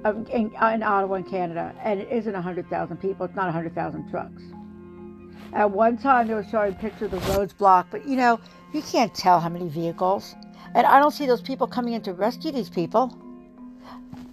of, 0.04 0.28
in, 0.30 0.46
in 0.54 0.82
Ottawa, 0.82 1.16
in 1.16 1.24
Canada, 1.24 1.74
and 1.82 2.00
it 2.00 2.08
isn't 2.10 2.32
100,000 2.32 2.96
people. 2.98 3.26
It's 3.26 3.34
not 3.34 3.46
100,000 3.46 4.10
trucks. 4.10 4.42
At 5.52 5.70
one 5.70 5.96
time, 5.96 6.28
they 6.28 6.34
were 6.34 6.44
showing 6.44 6.74
pictures 6.74 7.12
of 7.12 7.26
the 7.26 7.32
roads 7.32 7.52
blocked, 7.52 7.90
but 7.90 8.06
you 8.06 8.16
know, 8.16 8.38
you 8.72 8.82
can't 8.82 9.14
tell 9.14 9.40
how 9.40 9.48
many 9.48 9.68
vehicles. 9.68 10.34
And 10.74 10.86
I 10.86 10.98
don't 10.98 11.12
see 11.12 11.26
those 11.26 11.40
people 11.40 11.66
coming 11.66 11.94
in 11.94 12.02
to 12.02 12.12
rescue 12.12 12.52
these 12.52 12.68
people. 12.68 13.08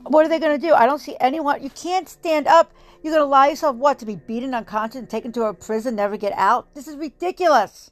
What 0.03 0.25
are 0.25 0.29
they 0.29 0.39
going 0.39 0.59
to 0.59 0.67
do? 0.67 0.73
I 0.73 0.85
don't 0.85 0.99
see 0.99 1.15
anyone. 1.19 1.63
You 1.63 1.69
can't 1.69 2.07
stand 2.07 2.47
up. 2.47 2.73
You're 3.05 3.13
going 3.13 3.21
to 3.21 3.27
allow 3.27 3.45
yourself 3.45 3.75
what? 3.75 3.99
To 3.99 4.05
be 4.07 4.15
beaten 4.15 4.55
unconscious 4.55 4.95
and 4.95 5.07
taken 5.07 5.31
to 5.33 5.43
a 5.43 5.53
prison, 5.53 5.95
never 5.95 6.17
get 6.17 6.33
out? 6.33 6.73
This 6.73 6.87
is 6.87 6.95
ridiculous. 6.95 7.91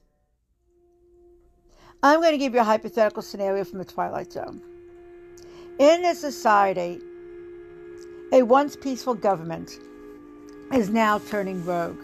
I'm 2.01 2.19
going 2.19 2.31
to 2.31 2.39
give 2.39 2.55
you 2.55 2.61
a 2.61 2.63
hypothetical 2.63 3.21
scenario 3.21 3.63
from 3.63 3.77
the 3.77 3.85
Twilight 3.85 4.33
Zone. 4.33 4.59
In 5.77 6.03
a 6.03 6.15
society, 6.15 6.99
a 8.31 8.41
once 8.41 8.75
peaceful 8.75 9.13
government 9.13 9.73
is 10.73 10.89
now 10.89 11.19
turning 11.19 11.63
rogue. 11.63 12.01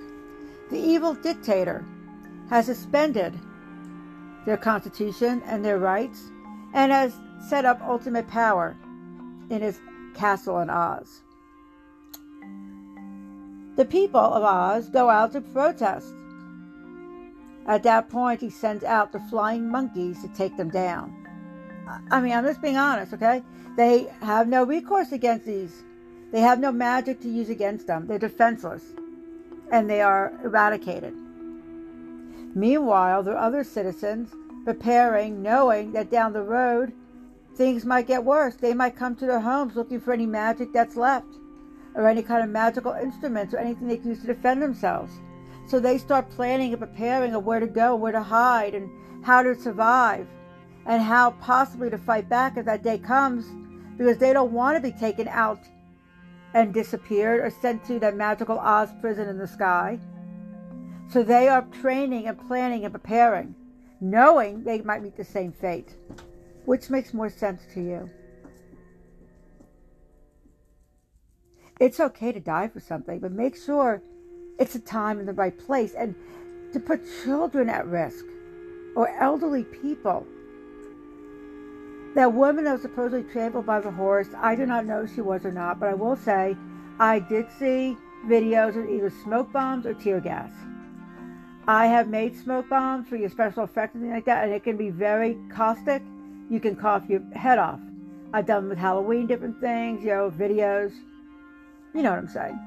The 0.69 0.77
evil 0.77 1.15
dictator 1.15 1.83
has 2.51 2.67
suspended 2.67 3.33
their 4.45 4.57
constitution 4.57 5.41
and 5.47 5.65
their 5.65 5.79
rights 5.79 6.29
and 6.75 6.91
has 6.91 7.15
set 7.49 7.65
up 7.65 7.81
ultimate 7.81 8.27
power 8.27 8.77
in 9.49 9.63
his 9.63 9.79
castle 10.13 10.59
in 10.59 10.69
Oz. 10.69 11.23
The 13.79 13.85
people 13.85 14.19
of 14.19 14.43
Oz 14.43 14.89
go 14.89 15.09
out 15.09 15.31
to 15.31 15.39
protest. 15.39 16.13
At 17.65 17.81
that 17.83 18.09
point, 18.09 18.41
he 18.41 18.49
sends 18.49 18.83
out 18.83 19.13
the 19.13 19.21
flying 19.29 19.69
monkeys 19.69 20.21
to 20.21 20.27
take 20.27 20.57
them 20.57 20.69
down. 20.69 21.15
I 22.11 22.19
mean, 22.19 22.33
I'm 22.33 22.43
just 22.43 22.61
being 22.61 22.75
honest, 22.75 23.13
okay? 23.13 23.41
They 23.77 24.11
have 24.19 24.49
no 24.49 24.65
recourse 24.65 25.13
against 25.13 25.45
these. 25.45 25.81
They 26.33 26.41
have 26.41 26.59
no 26.59 26.73
magic 26.73 27.21
to 27.21 27.29
use 27.29 27.49
against 27.49 27.87
them. 27.87 28.05
They're 28.05 28.19
defenseless. 28.19 28.83
And 29.71 29.89
they 29.89 30.01
are 30.01 30.33
eradicated. 30.43 31.13
Meanwhile, 32.53 33.23
there 33.23 33.37
are 33.37 33.47
other 33.47 33.63
citizens 33.63 34.35
preparing, 34.65 35.41
knowing 35.41 35.93
that 35.93 36.11
down 36.11 36.33
the 36.33 36.41
road 36.41 36.91
things 37.55 37.85
might 37.85 38.07
get 38.07 38.25
worse. 38.25 38.55
They 38.57 38.73
might 38.73 38.97
come 38.97 39.15
to 39.15 39.25
their 39.25 39.39
homes 39.39 39.77
looking 39.77 40.01
for 40.01 40.11
any 40.11 40.25
magic 40.25 40.73
that's 40.73 40.97
left, 40.97 41.33
or 41.95 42.07
any 42.07 42.21
kind 42.21 42.43
of 42.43 42.49
magical 42.49 42.93
instruments, 42.93 43.53
or 43.53 43.57
anything 43.57 43.87
they 43.87 43.97
can 43.97 44.09
use 44.09 44.21
to 44.21 44.27
defend 44.27 44.61
themselves. 44.61 45.11
So 45.67 45.79
they 45.79 45.97
start 45.97 46.29
planning 46.29 46.71
and 46.71 46.79
preparing 46.79 47.35
of 47.35 47.43
where 47.43 47.59
to 47.59 47.67
go, 47.67 47.95
where 47.95 48.11
to 48.11 48.21
hide, 48.21 48.73
and 48.73 48.89
how 49.23 49.43
to 49.43 49.55
survive, 49.55 50.27
and 50.85 51.01
how 51.01 51.31
possibly 51.41 51.89
to 51.89 51.97
fight 51.97 52.29
back 52.29 52.57
if 52.57 52.65
that 52.65 52.83
day 52.83 52.97
comes, 52.97 53.45
because 53.97 54.17
they 54.17 54.33
don't 54.33 54.51
want 54.51 54.77
to 54.77 54.81
be 54.81 54.97
taken 54.97 55.27
out 55.27 55.59
and 56.53 56.73
disappeared 56.73 57.41
or 57.41 57.49
sent 57.49 57.83
to 57.85 57.99
that 57.99 58.15
magical 58.15 58.57
Oz 58.57 58.89
prison 59.01 59.29
in 59.29 59.37
the 59.37 59.47
sky. 59.47 59.99
So 61.09 61.21
they 61.21 61.47
are 61.47 61.61
training 61.81 62.27
and 62.27 62.47
planning 62.47 62.85
and 62.85 62.93
preparing, 62.93 63.55
knowing 63.99 64.63
they 64.63 64.81
might 64.81 65.03
meet 65.03 65.17
the 65.17 65.23
same 65.23 65.51
fate. 65.51 65.95
Which 66.65 66.89
makes 66.89 67.13
more 67.13 67.29
sense 67.29 67.61
to 67.73 67.81
you? 67.81 68.09
It's 71.79 71.99
okay 71.99 72.31
to 72.31 72.39
die 72.39 72.67
for 72.67 72.79
something, 72.79 73.19
but 73.19 73.31
make 73.31 73.55
sure 73.55 74.01
it's 74.59 74.75
a 74.75 74.79
time 74.79 75.19
in 75.19 75.25
the 75.25 75.33
right 75.33 75.57
place. 75.57 75.93
And 75.93 76.15
to 76.73 76.79
put 76.79 77.01
children 77.23 77.69
at 77.69 77.87
risk 77.87 78.25
or 78.95 79.09
elderly 79.19 79.63
people. 79.63 80.25
That 82.15 82.33
woman 82.33 82.65
that 82.65 82.73
was 82.73 82.81
supposedly 82.81 83.23
trampled 83.31 83.65
by 83.65 83.79
the 83.79 83.91
horse, 83.91 84.27
I 84.37 84.55
do 84.55 84.65
not 84.65 84.85
know 84.85 85.03
if 85.03 85.13
she 85.13 85.21
was 85.21 85.45
or 85.45 85.51
not, 85.51 85.79
but 85.79 85.89
I 85.89 85.93
will 85.93 86.15
say 86.15 86.57
I 86.99 87.19
did 87.19 87.47
see 87.57 87.95
videos 88.27 88.75
of 88.75 88.89
either 88.89 89.09
smoke 89.23 89.51
bombs 89.53 89.85
or 89.85 89.93
tear 89.93 90.19
gas. 90.19 90.51
I 91.67 91.85
have 91.85 92.07
made 92.07 92.35
smoke 92.35 92.67
bombs 92.67 93.07
for 93.07 93.15
your 93.15 93.29
special 93.29 93.63
effects 93.63 93.93
and 93.93 94.03
things 94.03 94.13
like 94.13 94.25
that, 94.25 94.43
and 94.43 94.53
it 94.53 94.63
can 94.63 94.75
be 94.75 94.89
very 94.89 95.37
caustic. 95.49 96.01
You 96.49 96.59
can 96.59 96.75
cough 96.75 97.03
your 97.07 97.21
head 97.33 97.59
off. 97.59 97.79
I've 98.33 98.47
done 98.47 98.69
with 98.69 98.77
Halloween 98.77 99.27
different 99.27 99.61
things, 99.61 100.03
you 100.03 100.09
know, 100.09 100.31
videos. 100.31 100.91
You 101.93 102.03
know 102.03 102.11
what 102.11 102.19
I'm 102.19 102.27
saying. 102.27 102.59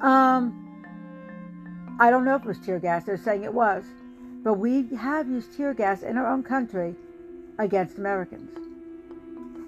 Um, 0.00 1.96
I 2.00 2.10
don't 2.10 2.24
know 2.24 2.36
if 2.36 2.42
it 2.42 2.48
was 2.48 2.58
tear 2.58 2.78
gas. 2.78 3.04
They're 3.04 3.16
saying 3.16 3.44
it 3.44 3.52
was. 3.52 3.84
But 4.44 4.54
we 4.54 4.88
have 4.96 5.28
used 5.28 5.56
tear 5.56 5.74
gas 5.74 6.02
in 6.02 6.16
our 6.16 6.26
own 6.26 6.42
country 6.42 6.94
against 7.58 7.98
Americans. 7.98 8.56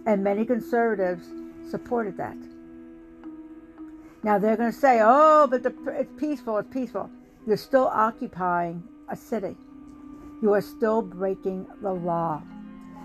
And 0.07 0.23
many 0.23 0.45
conservatives 0.45 1.26
supported 1.71 2.16
that. 2.19 2.37
Now 4.23 4.38
they're 4.38 4.57
going 4.57 4.73
to 4.73 4.78
say, 4.78 5.00
oh, 5.02 5.47
but 5.50 5.62
the, 5.62 5.75
it's 5.99 6.12
peaceful, 6.19 6.59
it's 6.59 6.73
peaceful. 6.73 7.11
You're 7.47 7.57
still 7.57 7.87
occupying 7.87 8.83
a 9.09 9.16
city. 9.16 9.57
You 10.42 10.52
are 10.52 10.61
still 10.61 11.02
breaking 11.02 11.66
the 11.83 11.92
law. 11.92 12.42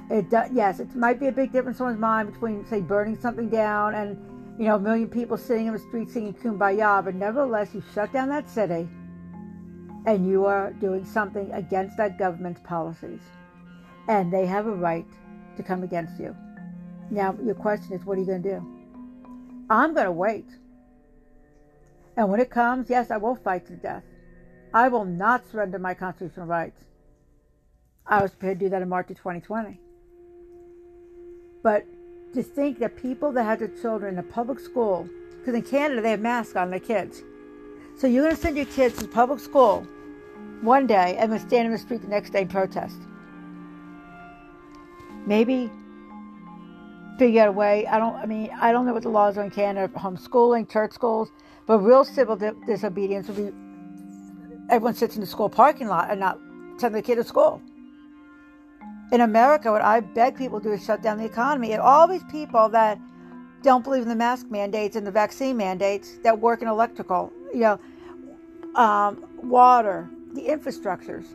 It 0.09 0.29
does, 0.29 0.51
yes, 0.53 0.79
it 0.79 0.95
might 0.95 1.19
be 1.19 1.27
a 1.27 1.31
big 1.31 1.51
difference 1.51 1.75
in 1.75 1.79
someone's 1.79 1.99
mind 1.99 2.31
between, 2.31 2.65
say, 2.67 2.81
burning 2.81 3.17
something 3.19 3.49
down 3.49 3.95
and, 3.95 4.17
you 4.57 4.65
know, 4.65 4.75
a 4.75 4.79
million 4.79 5.09
people 5.09 5.37
sitting 5.37 5.67
in 5.67 5.73
the 5.73 5.79
street 5.79 6.09
singing 6.09 6.33
kumbaya, 6.33 7.03
but 7.03 7.15
nevertheless, 7.15 7.73
you 7.73 7.83
shut 7.93 8.13
down 8.13 8.29
that 8.29 8.49
city 8.49 8.87
and 10.05 10.27
you 10.27 10.45
are 10.45 10.71
doing 10.73 11.03
something 11.03 11.51
against 11.51 11.97
that 11.97 12.17
government's 12.17 12.61
policies. 12.61 13.21
And 14.07 14.31
they 14.31 14.45
have 14.45 14.67
a 14.67 14.71
right 14.71 15.07
to 15.57 15.63
come 15.63 15.83
against 15.83 16.19
you. 16.19 16.35
Now, 17.09 17.35
your 17.43 17.55
question 17.55 17.93
is, 17.93 18.05
what 18.05 18.17
are 18.17 18.21
you 18.21 18.27
going 18.27 18.43
to 18.43 18.49
do? 18.59 18.75
I'm 19.69 19.93
going 19.93 20.05
to 20.05 20.11
wait. 20.11 20.45
And 22.15 22.29
when 22.29 22.39
it 22.39 22.49
comes, 22.49 22.89
yes, 22.89 23.11
I 23.11 23.17
will 23.17 23.35
fight 23.35 23.65
to 23.67 23.75
death. 23.75 24.03
I 24.73 24.87
will 24.87 25.05
not 25.05 25.49
surrender 25.51 25.79
my 25.79 25.93
constitutional 25.93 26.45
rights. 26.45 26.85
I 28.05 28.21
was 28.21 28.31
prepared 28.31 28.59
to 28.59 28.65
do 28.65 28.69
that 28.69 28.81
in 28.81 28.89
March 28.89 29.09
of 29.09 29.17
2020. 29.17 29.79
But 31.63 31.85
to 32.35 32.43
think 32.43 32.79
that 32.79 32.95
people 32.95 33.31
that 33.31 33.43
had 33.43 33.59
their 33.59 33.67
children 33.81 34.13
in 34.13 34.19
a 34.19 34.23
public 34.23 34.59
school, 34.59 35.09
because 35.39 35.55
in 35.55 35.61
Canada 35.61 36.01
they 36.01 36.11
have 36.11 36.21
masks 36.21 36.55
on 36.55 36.69
their 36.69 36.79
kids. 36.79 37.23
So 37.97 38.07
you're 38.07 38.23
going 38.23 38.35
to 38.35 38.41
send 38.41 38.57
your 38.57 38.65
kids 38.65 38.97
to 38.99 39.07
public 39.07 39.39
school 39.39 39.87
one 40.61 40.85
day 40.87 41.15
and 41.17 41.31
then 41.31 41.39
stand 41.39 41.65
in 41.65 41.71
the 41.71 41.77
street 41.77 42.01
the 42.01 42.07
next 42.07 42.31
day 42.31 42.41
and 42.41 42.49
protest. 42.49 42.97
Maybe 45.25 45.71
figure 47.17 47.43
out 47.43 47.47
a 47.49 47.51
way. 47.51 47.87
I 47.87 47.97
don't. 47.97 48.15
I 48.15 48.25
mean, 48.25 48.49
I 48.59 48.71
don't 48.71 48.85
know 48.85 48.93
what 48.93 49.03
the 49.03 49.09
laws 49.09 49.37
are 49.37 49.43
in 49.43 49.51
Canada, 49.51 49.91
homeschooling, 49.97 50.69
church 50.69 50.91
schools, 50.91 51.31
but 51.65 51.79
real 51.79 52.03
civil 52.03 52.35
di- 52.35 52.51
disobedience 52.67 53.27
would 53.27 53.37
be 53.37 53.51
everyone 54.69 54.93
sits 54.93 55.15
in 55.15 55.21
the 55.21 55.27
school 55.27 55.49
parking 55.49 55.87
lot 55.87 56.09
and 56.09 56.19
not 56.19 56.39
send 56.77 56.93
the 56.93 57.01
kid 57.01 57.15
to 57.15 57.23
school. 57.23 57.61
In 59.11 59.21
America, 59.21 59.71
what 59.71 59.81
I 59.81 59.99
beg 59.99 60.35
people 60.35 60.59
to 60.59 60.69
do 60.69 60.73
is 60.73 60.83
shut 60.83 61.01
down 61.01 61.17
the 61.17 61.25
economy. 61.25 61.73
And 61.73 61.81
all 61.81 62.07
these 62.07 62.23
people 62.23 62.69
that 62.69 62.99
don't 63.61 63.83
believe 63.83 64.03
in 64.03 64.09
the 64.09 64.15
mask 64.15 64.49
mandates 64.49 64.95
and 64.95 65.05
the 65.05 65.11
vaccine 65.11 65.57
mandates 65.57 66.17
that 66.23 66.39
work 66.39 66.61
in 66.61 66.67
electrical, 66.67 67.31
you 67.53 67.61
know, 67.61 67.79
um, 68.75 69.25
water, 69.43 70.09
the 70.33 70.41
infrastructures. 70.41 71.25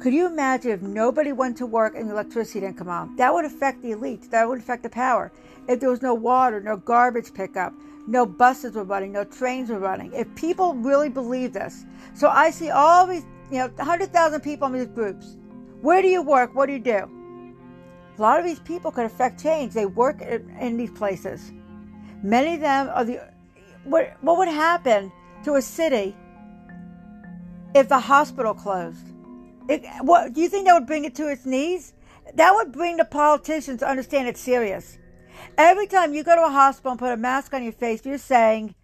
Could 0.00 0.12
you 0.12 0.26
imagine 0.26 0.72
if 0.72 0.82
nobody 0.82 1.32
went 1.32 1.56
to 1.58 1.66
work 1.66 1.94
and 1.94 2.08
the 2.08 2.12
electricity 2.12 2.60
didn't 2.60 2.76
come 2.76 2.88
on? 2.88 3.16
That 3.16 3.32
would 3.32 3.44
affect 3.44 3.82
the 3.82 3.92
elite. 3.92 4.30
That 4.30 4.48
would 4.48 4.58
affect 4.58 4.82
the 4.82 4.88
power. 4.88 5.30
If 5.68 5.80
there 5.80 5.90
was 5.90 6.02
no 6.02 6.12
water, 6.12 6.60
no 6.60 6.76
garbage 6.76 7.32
pickup, 7.32 7.72
no 8.06 8.26
buses 8.26 8.74
were 8.74 8.84
running, 8.84 9.12
no 9.12 9.24
trains 9.24 9.70
were 9.70 9.78
running. 9.78 10.12
If 10.12 10.34
people 10.34 10.74
really 10.74 11.08
believe 11.08 11.52
this, 11.52 11.84
so 12.14 12.28
I 12.28 12.50
see 12.50 12.70
all 12.70 13.06
these, 13.06 13.24
you 13.50 13.58
know, 13.58 13.68
100,000 13.68 14.40
people 14.40 14.66
in 14.66 14.72
these 14.74 14.86
groups. 14.86 15.36
Where 15.82 16.00
do 16.00 16.06
you 16.06 16.22
work? 16.22 16.54
What 16.54 16.66
do 16.66 16.72
you 16.72 16.78
do? 16.78 17.10
A 18.16 18.22
lot 18.22 18.38
of 18.38 18.46
these 18.46 18.60
people 18.60 18.92
could 18.92 19.04
affect 19.04 19.42
change. 19.42 19.74
They 19.74 19.84
work 19.84 20.22
in 20.22 20.76
these 20.76 20.92
places. 20.92 21.52
Many 22.22 22.54
of 22.54 22.60
them 22.60 22.88
are 22.94 23.04
the. 23.04 23.20
What, 23.82 24.14
what 24.20 24.38
would 24.38 24.48
happen 24.48 25.10
to 25.42 25.56
a 25.56 25.62
city 25.62 26.14
if 27.74 27.88
the 27.88 27.98
hospital 27.98 28.54
closed? 28.54 29.08
It, 29.68 29.84
what 30.02 30.32
do 30.32 30.40
you 30.40 30.48
think 30.48 30.68
that 30.68 30.74
would 30.74 30.86
bring 30.86 31.04
it 31.04 31.16
to 31.16 31.28
its 31.28 31.44
knees? 31.44 31.94
That 32.34 32.54
would 32.54 32.70
bring 32.70 32.96
the 32.96 33.04
politicians 33.04 33.80
to 33.80 33.88
understand 33.88 34.28
it's 34.28 34.40
serious. 34.40 34.98
Every 35.58 35.88
time 35.88 36.14
you 36.14 36.22
go 36.22 36.36
to 36.36 36.44
a 36.44 36.50
hospital 36.50 36.92
and 36.92 37.00
put 37.00 37.10
a 37.10 37.16
mask 37.16 37.54
on 37.54 37.64
your 37.64 37.72
face, 37.72 38.06
you're 38.06 38.18
saying, 38.18 38.76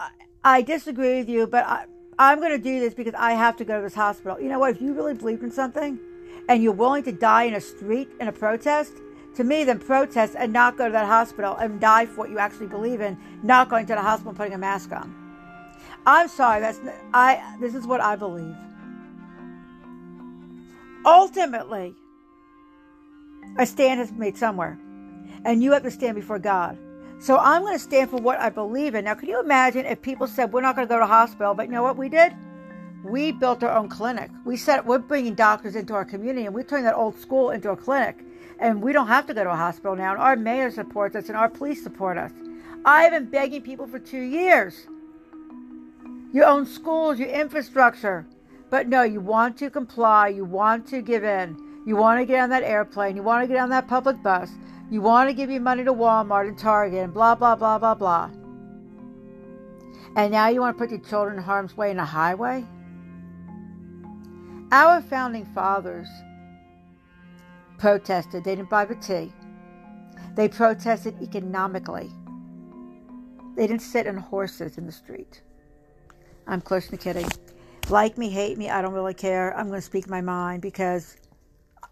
I, 0.00 0.10
I 0.42 0.62
disagree 0.62 1.18
with 1.18 1.28
you, 1.28 1.46
but 1.46 1.64
I, 1.64 1.84
I'm 2.18 2.40
going 2.40 2.50
to 2.50 2.58
do 2.58 2.80
this 2.80 2.92
because 2.92 3.14
I 3.14 3.32
have 3.32 3.56
to 3.58 3.64
go 3.64 3.76
to 3.76 3.82
this 3.82 3.94
hospital. 3.94 4.40
You 4.40 4.48
know 4.48 4.58
what? 4.58 4.74
If 4.74 4.82
you 4.82 4.94
really 4.94 5.14
believe 5.14 5.44
in 5.44 5.52
something 5.52 6.00
and 6.50 6.64
you're 6.64 6.72
willing 6.72 7.04
to 7.04 7.12
die 7.12 7.44
in 7.44 7.54
a 7.54 7.60
street 7.60 8.08
in 8.18 8.26
a 8.26 8.32
protest, 8.32 8.94
to 9.36 9.44
me, 9.44 9.62
then 9.62 9.78
protest 9.78 10.34
and 10.36 10.52
not 10.52 10.76
go 10.76 10.86
to 10.86 10.92
that 10.92 11.06
hospital 11.06 11.54
and 11.54 11.80
die 11.80 12.06
for 12.06 12.16
what 12.16 12.30
you 12.30 12.40
actually 12.40 12.66
believe 12.66 13.00
in, 13.00 13.16
not 13.44 13.68
going 13.70 13.86
to 13.86 13.94
the 13.94 14.02
hospital 14.02 14.30
and 14.30 14.36
putting 14.36 14.54
a 14.54 14.58
mask 14.58 14.90
on. 14.90 15.14
I'm 16.04 16.26
sorry. 16.26 16.60
That's 16.60 16.80
I. 17.14 17.56
This 17.60 17.76
is 17.76 17.86
what 17.86 18.00
I 18.00 18.16
believe. 18.16 18.56
Ultimately, 21.06 21.94
a 23.56 23.64
stand 23.64 24.00
has 24.00 24.10
been 24.10 24.18
made 24.18 24.36
somewhere, 24.36 24.76
and 25.44 25.62
you 25.62 25.70
have 25.70 25.84
to 25.84 25.90
stand 25.90 26.16
before 26.16 26.40
God. 26.40 26.76
So 27.20 27.38
I'm 27.38 27.62
going 27.62 27.74
to 27.74 27.78
stand 27.78 28.10
for 28.10 28.16
what 28.16 28.40
I 28.40 28.50
believe 28.50 28.96
in. 28.96 29.04
Now, 29.04 29.14
can 29.14 29.28
you 29.28 29.38
imagine 29.38 29.86
if 29.86 30.02
people 30.02 30.26
said 30.26 30.52
we're 30.52 30.62
not 30.62 30.74
going 30.74 30.88
to 30.88 30.92
go 30.92 30.98
to 30.98 31.06
hospital, 31.06 31.54
but 31.54 31.66
you 31.66 31.72
know 31.72 31.82
what 31.84 31.96
we 31.96 32.08
did? 32.08 32.32
We 33.02 33.32
built 33.32 33.62
our 33.62 33.76
own 33.76 33.88
clinic. 33.88 34.30
We 34.44 34.56
said 34.56 34.84
we're 34.86 34.98
bringing 34.98 35.34
doctors 35.34 35.76
into 35.76 35.94
our 35.94 36.04
community, 36.04 36.46
and 36.46 36.54
we 36.54 36.62
turned 36.62 36.86
that 36.86 36.94
old 36.94 37.18
school 37.18 37.50
into 37.50 37.70
a 37.70 37.76
clinic, 37.76 38.24
and 38.58 38.82
we 38.82 38.92
don't 38.92 39.08
have 39.08 39.26
to 39.26 39.34
go 39.34 39.44
to 39.44 39.50
a 39.50 39.56
hospital 39.56 39.96
now. 39.96 40.12
And 40.12 40.20
our 40.20 40.36
mayor 40.36 40.70
supports 40.70 41.16
us, 41.16 41.28
and 41.28 41.36
our 41.36 41.48
police 41.48 41.82
support 41.82 42.18
us. 42.18 42.32
I've 42.84 43.12
been 43.12 43.30
begging 43.30 43.62
people 43.62 43.86
for 43.86 43.98
two 43.98 44.20
years 44.20 44.86
your 46.32 46.46
own 46.46 46.64
schools, 46.64 47.18
your 47.18 47.28
infrastructure. 47.28 48.26
But 48.70 48.86
no, 48.86 49.02
you 49.02 49.20
want 49.20 49.56
to 49.58 49.70
comply, 49.70 50.28
you 50.28 50.44
want 50.44 50.86
to 50.88 51.02
give 51.02 51.24
in, 51.24 51.56
you 51.84 51.96
want 51.96 52.20
to 52.20 52.24
get 52.24 52.40
on 52.40 52.50
that 52.50 52.62
airplane, 52.62 53.16
you 53.16 53.22
want 53.22 53.42
to 53.42 53.52
get 53.52 53.60
on 53.60 53.70
that 53.70 53.88
public 53.88 54.22
bus, 54.22 54.48
you 54.90 55.00
want 55.00 55.28
to 55.28 55.34
give 55.34 55.50
your 55.50 55.60
money 55.60 55.82
to 55.82 55.92
Walmart 55.92 56.46
and 56.46 56.56
Target 56.56 57.02
and 57.02 57.12
blah, 57.12 57.34
blah, 57.34 57.56
blah, 57.56 57.78
blah, 57.78 57.94
blah. 57.94 58.30
And 60.16 60.30
now 60.30 60.48
you 60.48 60.60
want 60.60 60.76
to 60.76 60.78
put 60.80 60.90
your 60.90 61.00
children 61.00 61.38
in 61.38 61.42
harm's 61.42 61.76
way 61.76 61.90
in 61.90 61.98
a 61.98 62.04
highway? 62.04 62.64
Our 64.72 65.02
founding 65.02 65.46
fathers 65.46 66.08
protested. 67.78 68.44
They 68.44 68.54
didn't 68.54 68.70
buy 68.70 68.84
the 68.84 68.94
tea. 68.94 69.32
They 70.36 70.48
protested 70.48 71.20
economically. 71.20 72.08
They 73.56 73.66
didn't 73.66 73.82
sit 73.82 74.06
on 74.06 74.16
horses 74.16 74.78
in 74.78 74.86
the 74.86 74.92
street. 74.92 75.42
I'm 76.46 76.60
close 76.60 76.86
to 76.88 76.96
kidding. 76.96 77.28
Like 77.88 78.16
me, 78.16 78.30
hate 78.30 78.58
me, 78.58 78.70
I 78.70 78.80
don't 78.80 78.92
really 78.92 79.14
care. 79.14 79.56
I'm 79.56 79.68
going 79.68 79.80
to 79.80 79.84
speak 79.84 80.08
my 80.08 80.20
mind 80.20 80.62
because 80.62 81.16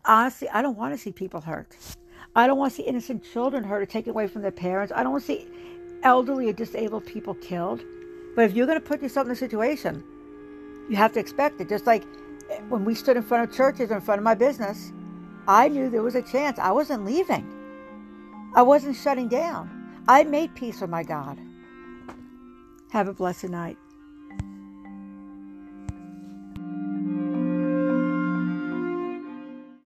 honestly, 0.05 0.49
I 0.51 0.63
don't 0.63 0.77
want 0.77 0.95
to 0.95 0.99
see 0.99 1.11
people 1.11 1.41
hurt. 1.41 1.77
I 2.37 2.47
don't 2.47 2.59
want 2.59 2.73
to 2.73 2.77
see 2.77 2.85
innocent 2.85 3.25
children 3.33 3.65
hurt 3.65 3.83
or 3.83 3.87
taken 3.87 4.11
away 4.11 4.29
from 4.29 4.43
their 4.43 4.53
parents. 4.53 4.93
I 4.95 5.03
don't 5.03 5.13
want 5.13 5.25
to 5.25 5.27
see 5.27 5.49
elderly 6.05 6.49
or 6.49 6.53
disabled 6.53 7.07
people 7.07 7.35
killed. 7.35 7.83
But 8.37 8.45
if 8.45 8.55
you're 8.55 8.67
going 8.67 8.81
to 8.81 8.87
put 8.87 9.03
yourself 9.03 9.27
in 9.27 9.33
a 9.33 9.37
situation, 9.37 10.05
you 10.89 10.95
have 10.95 11.13
to 11.15 11.21
expect 11.21 11.61
it. 11.61 11.69
Just 11.69 11.87
like 11.87 12.05
when 12.69 12.85
we 12.85 12.95
stood 12.95 13.17
in 13.17 13.23
front 13.23 13.49
of 13.49 13.57
churches 13.57 13.91
or 13.91 13.97
in 13.97 14.01
front 14.01 14.19
of 14.19 14.25
my 14.25 14.35
business, 14.35 14.93
I 15.47 15.69
knew 15.69 15.91
there 15.91 16.03
was 16.03 16.15
a 16.15 16.23
chance. 16.23 16.59
I 16.59 16.73
wasn't 16.73 17.05
leaving. 17.05 17.47
I 18.55 18.63
wasn't 18.63 18.97
shutting 18.97 19.29
down. 19.29 19.71
I 20.09 20.25
made 20.25 20.55
peace 20.55 20.81
with 20.81 20.91
my 20.91 21.03
God. 21.03 21.39
Have 22.91 23.09
a 23.09 23.15
blessed 23.15 23.51
night. 23.51 23.77